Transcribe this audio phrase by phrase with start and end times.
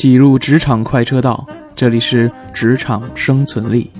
[0.00, 1.44] 挤入职场快车道，
[1.76, 3.90] 这里是职场生存力。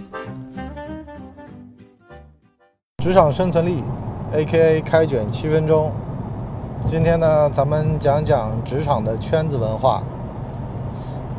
[3.04, 3.84] 职场生存力
[4.32, 5.92] ，A.K.A 开卷七分钟。
[6.86, 10.02] 今天呢，咱们讲讲职场的圈子文化。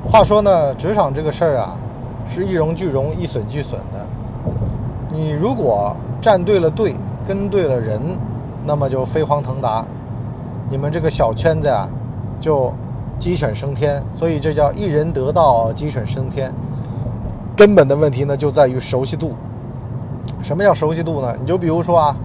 [0.07, 1.75] 话说呢，职场这个事儿啊，
[2.29, 4.05] 是一荣俱荣，一损俱损的。
[5.11, 6.95] 你如果站对了队，
[7.27, 7.99] 跟对了人，
[8.63, 9.83] 那么就飞黄腾达。
[10.69, 11.89] 你们这个小圈子啊，
[12.39, 12.71] 就
[13.21, 14.01] 鸡犬升天。
[14.11, 16.51] 所以这叫一人得道，鸡犬升天。
[17.55, 19.33] 根本的问题呢，就在于熟悉度。
[20.41, 21.31] 什么叫熟悉度呢？
[21.39, 22.15] 你就比如说啊，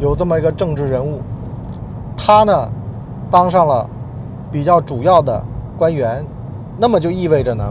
[0.00, 1.20] 有这么一个政治人物，
[2.16, 2.68] 他呢
[3.30, 3.88] 当上了
[4.50, 5.42] 比较主要的
[5.76, 6.24] 官员，
[6.78, 7.70] 那么就意味着呢，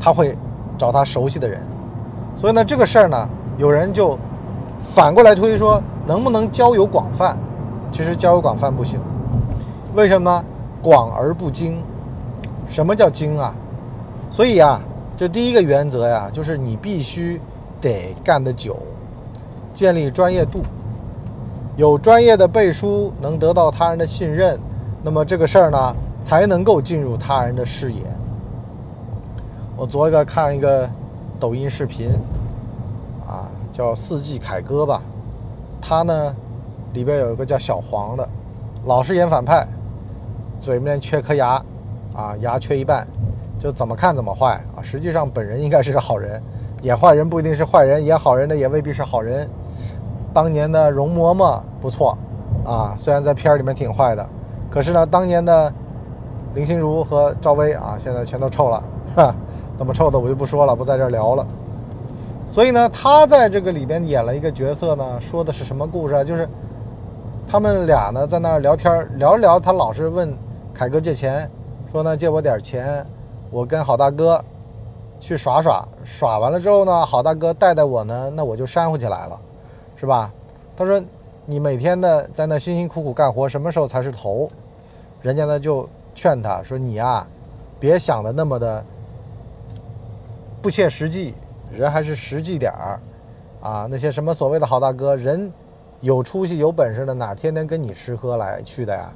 [0.00, 0.34] 他会
[0.78, 1.60] 找他熟悉的人。
[2.34, 3.28] 所以呢，这个事儿呢，
[3.58, 4.18] 有人就
[4.80, 7.36] 反过来推说，能不能交友广泛？
[7.92, 8.98] 其实交友广泛不行，
[9.94, 10.44] 为什么呢？
[10.82, 11.82] 广而不精。
[12.68, 13.54] 什么叫精啊？
[14.30, 14.80] 所以啊，
[15.16, 17.40] 这第一个原则呀，就是你必须。
[17.82, 18.76] 得干得久，
[19.72, 20.62] 建立专业度，
[21.78, 24.60] 有专业的背书，能得到他人的信任，
[25.02, 28.02] 那么这个事儿呢，才能够进入他人的视野。
[29.78, 30.86] 我昨个看一个
[31.38, 32.10] 抖音视频，
[33.26, 35.00] 啊，叫四季凯歌吧，
[35.80, 36.36] 他呢
[36.92, 38.28] 里边有一个叫小黄的，
[38.84, 39.66] 老是演反派，
[40.60, 41.60] 嘴面缺颗牙，
[42.14, 43.06] 啊，牙缺一半，
[43.58, 46.40] 就怎么看怎么坏啊，实际上本人应该是个好人。
[46.82, 49.48] 演坏人不一定是坏人，演好人的也未必是好人。
[50.32, 52.16] 当年的容嬷嬷不错
[52.64, 54.26] 啊，虽然在片儿里面挺坏的，
[54.70, 55.72] 可是呢，当年的
[56.54, 58.82] 林心如和赵薇啊，现在全都臭了，
[59.16, 59.34] 哈，
[59.76, 61.46] 怎么臭的我就不说了，不在这儿聊了。
[62.46, 66.24] 所以呢，他在这个里边演了一个角色呢，说的是什么故事啊？
[66.24, 66.48] 就是
[67.46, 70.34] 他们俩呢在那儿聊天，聊着聊，他老是问
[70.74, 71.50] 凯哥借钱，
[71.90, 73.06] 说呢借我点钱，
[73.50, 74.42] 我跟好大哥。
[75.22, 79.38] 去耍耍，耍完了之后呢，好大哥带带我呢，那我就煽乎起来了，
[79.94, 80.32] 是吧？
[80.74, 80.98] 他说
[81.44, 84.50] ：“你每天的在那辛辛苦苦干活，什么时候才是头？”
[85.20, 87.26] 人家呢就劝他说：“你呀，
[87.78, 88.82] 别想的那么的
[90.62, 91.34] 不切实际，
[91.70, 92.98] 人还是实际点儿
[93.60, 93.86] 啊。
[93.90, 95.52] 那些什么所谓的好大哥，人
[96.00, 99.12] 有出息、有本事的，哪天天跟你吃喝来去的呀？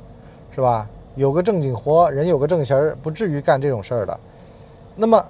[0.50, 0.87] 是吧？
[1.16, 4.20] 有个正经活，人有个正形儿，不至于干这种事儿的。
[4.97, 5.25] 那么。”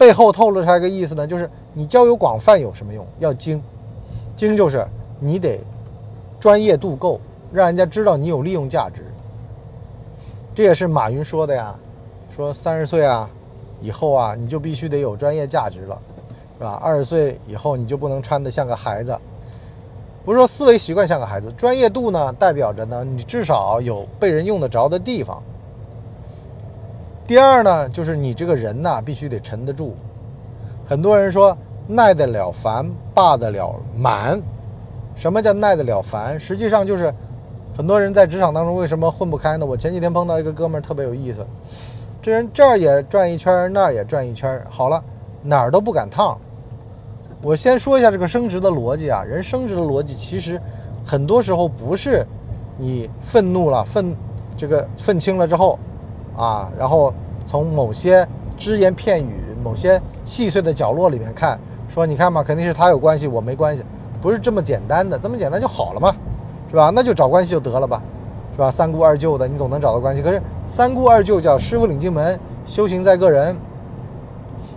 [0.00, 3.06] 背后透露出来一个意思呢，就是你交友广泛有什么用？
[3.18, 3.62] 要精，
[4.34, 4.82] 精就是
[5.18, 5.60] 你得
[6.40, 7.20] 专业度够，
[7.52, 9.04] 让人家知道你有利用价值。
[10.54, 11.74] 这也是马云说的呀，
[12.34, 13.28] 说三十岁啊
[13.82, 16.00] 以后啊，你就必须得有专业价值了，
[16.56, 16.80] 是吧？
[16.82, 19.14] 二十岁以后你就不能穿得像个孩子，
[20.24, 25.42] 不是说思维习惯像个孩子，专业度呢代表着呢，你至少有被人用得着的地方。
[27.26, 29.94] 第二呢，就是你这个人呐，必须得沉得住。
[30.84, 34.40] 很多人说耐得了烦，霸得了满。
[35.16, 36.38] 什么叫耐得了烦？
[36.38, 37.12] 实际上就是
[37.76, 39.64] 很多人在职场当中为什么混不开呢？
[39.64, 41.46] 我前几天碰到一个哥们儿特别有意思，
[42.20, 45.02] 这人这儿也转一圈，那儿也转一圈，好了
[45.42, 46.38] 哪儿都不敢趟。
[47.42, 50.60] 我先说一下这个升职的逻辑啊，人升职的逻辑其实
[51.04, 52.26] 很多时候不是
[52.76, 54.14] 你愤怒了、愤
[54.56, 55.78] 这个愤青了之后。
[56.36, 57.12] 啊，然后
[57.44, 63.84] 从某些只言片语、某些细碎的角落里面看，说你看嘛，肯定是他有关系，我没关系，
[64.22, 66.14] 不是这么简单的，这么简单就好了嘛，
[66.70, 66.90] 是吧？
[66.94, 68.00] 那就找关系就得了吧，
[68.52, 68.70] 是吧？
[68.70, 70.22] 三姑二舅的，你总能找到关系。
[70.22, 73.54] 可是三姑二舅叫师傅领进门，修行在个人，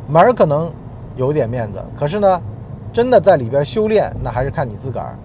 [0.07, 0.69] 门儿可能
[1.15, 2.41] 有点面子，可是呢，
[2.93, 5.17] 真的在里边修炼，那还是看你自个儿。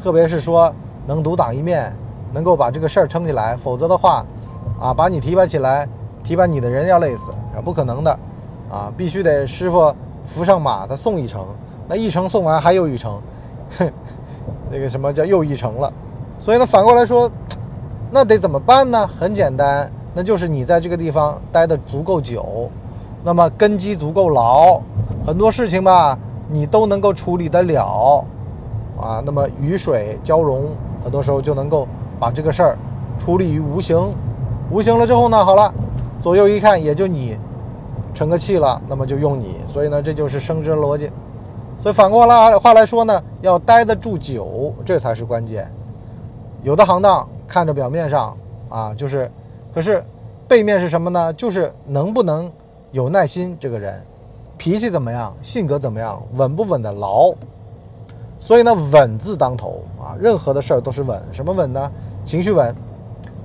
[0.00, 0.72] 特别是说
[1.06, 1.92] 能独当一面，
[2.32, 4.24] 能够把这个事儿撑起来，否则的话。
[4.78, 5.88] 啊，把你提拔起来，
[6.22, 8.18] 提拔你的人要累死，是不可能的，
[8.70, 9.90] 啊，必须得师傅
[10.26, 11.46] 扶上马，他送一程，
[11.88, 13.18] 那一程送完还有一程，
[13.78, 13.90] 哼，
[14.70, 15.90] 那个什么叫又一程了？
[16.38, 17.30] 所以呢，反过来说，
[18.10, 19.08] 那得怎么办呢？
[19.18, 22.70] 很简单，那就是你在这个地方待的足够久，
[23.24, 24.78] 那么根基足够牢，
[25.26, 28.24] 很多事情吧，你都能够处理得了，
[28.96, 30.70] 啊，那么雨水交融，
[31.02, 31.86] 很多时候就能够
[32.18, 32.78] 把这个事儿
[33.18, 34.12] 处理于无形。
[34.70, 35.44] 无形了之后呢？
[35.44, 35.72] 好了，
[36.20, 37.38] 左右一看，也就你
[38.14, 39.56] 成个气了，那么就用你。
[39.66, 41.10] 所以呢，这就是升职逻辑。
[41.78, 45.70] 所以反过来话来说呢，要待得住久，这才是关键。
[46.62, 48.36] 有的行当看着表面上
[48.68, 49.30] 啊，就是，
[49.72, 50.02] 可是
[50.48, 51.32] 背面是什么呢？
[51.34, 52.50] 就是能不能
[52.90, 54.02] 有耐心，这个人
[54.56, 57.32] 脾气怎么样，性格怎么样，稳不稳的牢。
[58.38, 61.20] 所以呢，稳字当头啊，任何的事儿都是稳。
[61.32, 61.90] 什么稳呢？
[62.24, 62.74] 情绪稳。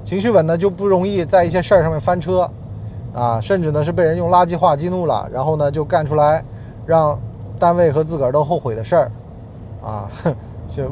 [0.04, 2.50] 情绪稳呢，就不容易在一些事儿上面翻车。
[3.14, 6.42] 啊，甚至呢是被人用垃圾话激怒了，然后呢就干出来
[6.86, 7.20] 让
[7.60, 9.12] 单位和自个儿都后悔的事儿，
[9.84, 10.10] 啊，
[10.72, 10.84] 就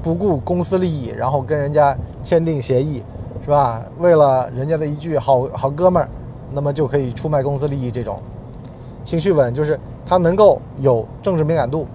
[0.00, 3.02] 不顾公司利益，然后跟人家签订协议，
[3.42, 3.82] 是吧？
[3.98, 6.08] 为了人家的一句好好哥们儿，
[6.52, 8.22] 那么就可以出卖公司利益，这种
[9.04, 11.86] 情绪稳就是他能够有政治敏感度，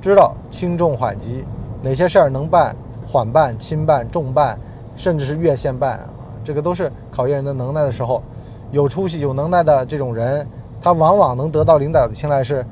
[0.00, 1.44] 知道轻重缓急，
[1.82, 2.76] 哪些事儿能办、
[3.06, 4.58] 缓办、轻办、重办，
[4.94, 6.08] 甚至是越线办啊，
[6.44, 8.22] 这个都是考验人的能耐的时候。
[8.70, 10.46] 有出息、有能耐的这种人，
[10.78, 12.62] 他往往能得到领导的青睐，是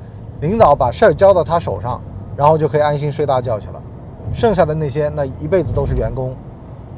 [0.41, 1.99] 领导把事儿交到他手上，
[2.35, 3.81] 然后就可以安心睡大觉去了。
[4.31, 6.35] 剩下的那些，那一辈子都是员工。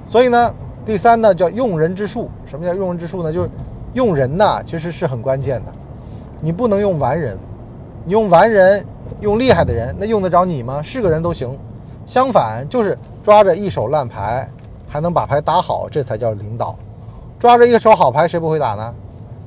[0.06, 0.54] 所以呢，
[0.86, 2.30] 第三呢叫用人之术。
[2.46, 3.32] 什么叫用人之术呢？
[3.32, 3.50] 就是
[3.94, 5.72] 用人呐，其实是很关键的。
[6.42, 7.38] 你不能用完人，
[8.06, 8.86] 你用完人，
[9.20, 10.82] 用厉害的人，那用得着你吗？
[10.82, 11.58] 是个人都行。
[12.06, 14.50] 相反，就是抓着一手烂牌，
[14.88, 16.76] 还能把牌打好，这才叫领导。
[17.38, 18.94] 抓着一手好牌，谁不会打呢？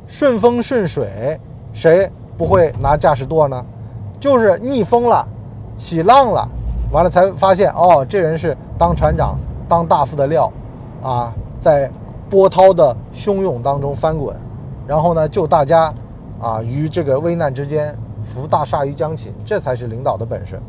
[0.06, 1.38] 顺风顺水，
[1.72, 3.64] 谁不会拿驾驶舵呢？
[4.20, 5.26] 就是逆风了，
[5.74, 6.48] 起浪了，
[6.92, 9.38] 完了才发现哦，这人是当船长、
[9.68, 10.52] 当大副的料
[11.02, 11.90] 啊，在
[12.30, 14.36] 波涛的汹涌当中翻滚，
[14.86, 15.92] 然后呢就大家
[16.42, 20.60] 啊于这个危难之间，扶大厦于将倾，这才是领导的本事。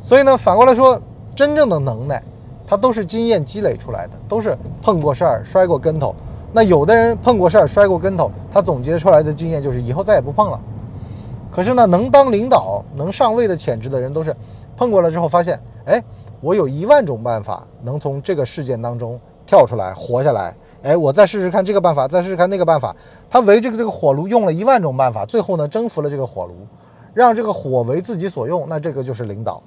[0.00, 0.98] 所以呢，反过来说，
[1.34, 2.22] 真正的能耐，
[2.66, 6.14] 它都是经验积累出来的，都是碰过事儿、摔过跟头。
[6.52, 10.60] 那有的人碰过事儿，摔过跟头，他总结出来的经验就是以后再也不碰了。
[11.50, 14.34] 可是呢，能当领导、能上位的潜质的人，都是
[14.76, 16.02] 碰过了之后发现，哎，
[16.40, 20.54] 我有一万种办法能从这个事件当中跳出来活下来。
[20.82, 22.94] 哎，我再试试看这个办法，再试试看那个办法。
[23.28, 26.54] 他围这个这个火炉用了一万种办法，最后呢征服了这个火炉，
[27.12, 28.66] 让这个火为自己所用。
[28.68, 29.62] 那这个就是领导。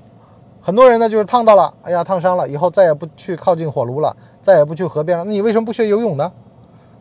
[0.62, 5.24] 很多人呢就是烫到了，哎呀烫伤了，以后再也不去靠近火炉了，再也不去河边了。
[5.24, 6.32] 那你为什么不学游泳呢？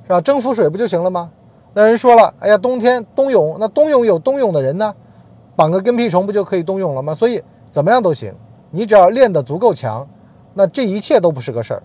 [0.02, 0.20] 是吧？
[0.20, 1.30] 征服水不就行了吗？
[1.74, 4.94] 那人说了，哎呀，冬天冬泳，那冬泳有冬泳的人呢，
[5.56, 7.14] 绑个跟屁虫不就可以冬泳了吗？
[7.14, 8.34] 所以怎么样都行，
[8.72, 10.06] 你只要练得足够强，
[10.52, 11.82] 那这一切都不是个事儿。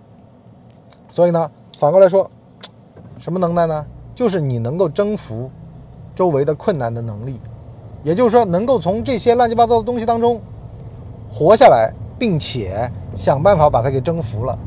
[1.09, 2.27] 所以呢，反过来说，
[3.19, 3.85] 什么能耐呢？
[4.15, 5.47] 就是你能够征服
[6.15, 7.39] 周围的困难的能力，
[8.01, 10.41] 也就是说，能够从这些乱七八糟的东西当中
[11.31, 14.57] 活下来，并且想办法把它给征服了，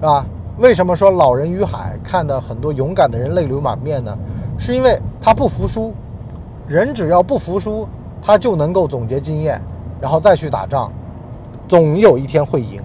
[0.00, 0.26] 是吧？
[0.58, 4.14] 为什么说老人与海看的很多勇敢的人泪流满面呢？
[4.58, 5.94] 是因为他不服输。
[6.68, 7.88] 人只要不服输，
[8.20, 9.60] 他就能够总结经验，
[10.00, 10.92] 然后再去打仗，
[11.66, 12.82] 总有一天会赢。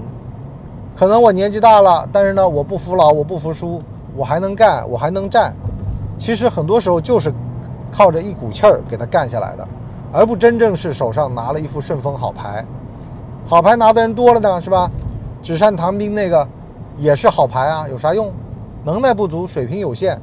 [1.00, 3.82] 可能我年纪大了，但是呢，我不服老，我不服输，
[4.18, 5.54] 我还能干，我还能战。
[6.18, 7.34] 其实很多时候就是
[7.90, 9.66] 靠着一股气儿给他干下来的，
[10.12, 12.66] 而不真正是手上拿了一副顺风好牌。
[13.46, 14.92] 好牌拿的人多了呢，是吧？
[15.42, 16.46] 纸上谈兵那个。
[16.98, 18.30] 也是好牌啊，有啥用？
[18.84, 20.20] 能耐不足，水平有限，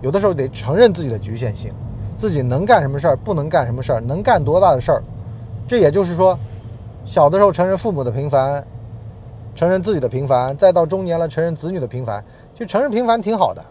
[0.00, 1.72] 有的时候得承认自己的局限性，
[2.16, 5.02] 自己能干什么事儿，不能干什么事儿，能干多大的事儿。
[5.66, 6.38] 这也就是说，
[7.04, 8.64] 小的时候承认父母的平凡，
[9.54, 12.24] 承认自己的平凡，再到中年了承认子女的平凡，
[12.54, 13.62] 就承认平凡挺好的。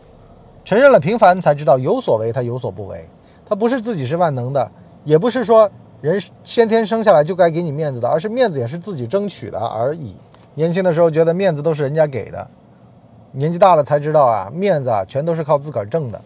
[0.66, 3.08] 承认了平凡，才知道有所为，他有所不为。
[3.46, 4.72] 他不是自己是万能的，
[5.04, 5.70] 也不是说
[6.02, 10.16] 人先天生下来就该给你面子的，而是面子也是自己争取的而已。
[10.54, 12.48] 年轻的时候觉得面子都是人家给的，
[13.32, 16.22] 年纪大了才知道啊，面子啊全都是靠自个儿挣的，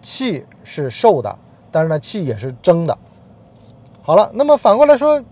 [0.00, 1.36] 气是受的，
[1.70, 2.96] 但是呢气也是争的。
[4.00, 5.22] 好了，那么反过来说，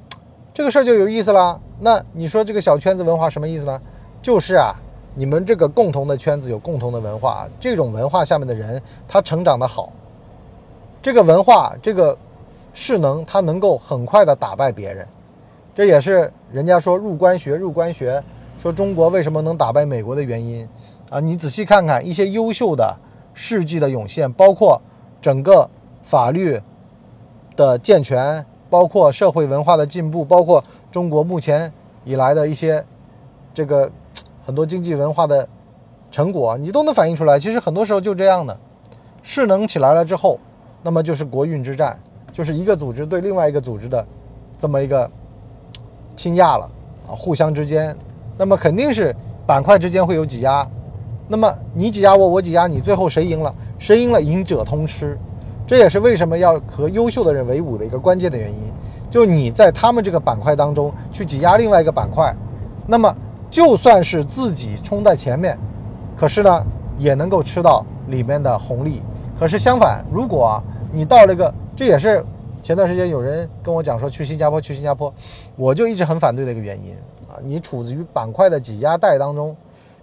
[0.52, 1.60] 这个事儿就有意思了。
[1.84, 3.78] 那你说这个小圈子文化什么意思呢？
[4.22, 4.74] 就是啊，
[5.14, 9.92] 你们这个共同的圈子有共同的文化，这种文化下面的人他成长的好，
[11.02, 12.16] 这个文化这个
[12.72, 15.06] 势能他能够很快的打败别人。
[15.74, 18.24] 这也是人家说入关学，入关学，
[18.58, 20.66] 说中国为什么能打败美国的原因
[21.10, 21.20] 啊！
[21.20, 22.96] 你仔细看看一些优秀的
[23.34, 24.80] 事迹的涌现，包括
[25.20, 25.68] 整个
[26.00, 26.58] 法律
[27.54, 30.64] 的健全，包括社会文化的进步，包括
[30.94, 31.72] 中国目前
[32.04, 32.84] 以来的一些
[33.52, 33.90] 这个
[34.46, 35.48] 很多经济文化的
[36.08, 37.36] 成果，你都能反映出来。
[37.36, 38.56] 其实很多时候就这样的，
[39.20, 40.38] 势能起来了之后，
[40.84, 41.98] 那么就是国运之战，
[42.32, 44.06] 就是一个组织对另外一个组织的
[44.56, 45.10] 这么一个。
[46.14, 46.70] 倾轧了
[47.08, 47.92] 啊，互相之间，
[48.38, 49.12] 那么肯定是
[49.44, 50.64] 板块之间会有挤压，
[51.26, 53.52] 那么你挤压我，我挤压你，最后谁赢了？
[53.80, 54.22] 谁赢了？
[54.22, 55.18] 赢者通吃，
[55.66, 58.72] 这也是为什么要和优秀的人为伍的一个关键的原因。
[59.14, 62.34] 就你在他们这个板块当中去挤压另外一个板块，
[62.84, 63.14] 那么
[63.48, 65.56] 就算是自己冲在前面，
[66.16, 66.66] 可是呢
[66.98, 69.00] 也能够吃到里面的红利。
[69.38, 72.26] 可是相反，如果你到了一个，这也是。
[72.60, 75.14] 前段时间有人跟我讲说去新加坡，去新加坡，
[75.54, 76.92] 我就一直很反对的一个原因
[77.28, 79.54] 啊，你处于板块的挤压带当中，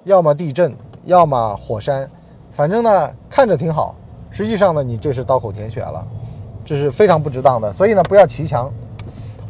[0.06, 2.10] 要么地震，要么火山，
[2.50, 3.94] 反正呢看着挺好，
[4.30, 6.08] 实际上呢，你这是刀口舔血了，
[6.64, 7.74] 这是非常不值当的。
[7.74, 8.72] 所以呢，不要骑墙。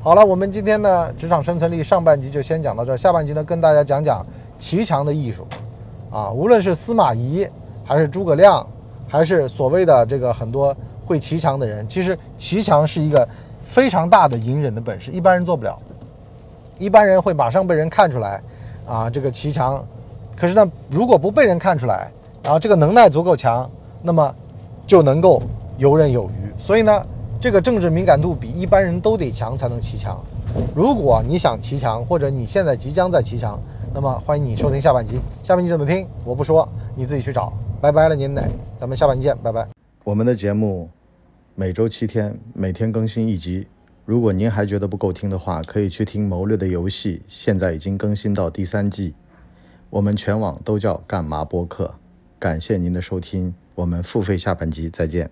[0.03, 4.25] 好了，我们今天呢，职场生存力上半集就先讲到这儿，下半集呢，跟大家讲讲
[4.57, 5.45] 骑墙的艺术。
[6.09, 7.47] 啊，无论是司马懿，
[7.85, 8.65] 还是诸葛亮，
[9.07, 13.27] 还是所谓的这个很多会骑墙的人，其实骑墙是一个
[13.63, 15.77] 非常大的隐忍的本事，一般人做不了。
[16.79, 18.41] 一般人会马上被人看出来，
[18.87, 19.85] 啊，这个骑墙。
[20.35, 23.69] 可是呢，如果不被人看出来，然后这个能耐足够强，
[24.01, 24.33] 那么
[24.87, 25.43] 就能够
[25.77, 26.51] 游刃有余。
[26.59, 27.05] 所以呢，
[27.41, 30.23] 这个政治敏感度比一般人都得强才能骑墙。
[30.75, 33.59] 如果你想骑墙，或者你现在即将在骑墙，
[33.95, 35.19] 那么欢迎你收听下半集。
[35.41, 36.07] 下半集怎么听？
[36.23, 37.51] 我不说，你自己去找。
[37.81, 38.47] 拜拜了，您奶，
[38.79, 39.67] 咱们下半集见，拜拜。
[40.03, 40.87] 我们的节目
[41.55, 43.65] 每周七天，每天更新一集。
[44.05, 49.15] 如果您还觉得不够听的话，可以去听《谋略的游戏》，现在已经更新到第三季。
[49.89, 51.95] 我们全网都叫干嘛播客。
[52.37, 55.31] 感谢您的收听，我们付费下半集再见。